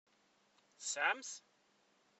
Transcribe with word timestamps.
Tesɛam-t. 0.79 1.31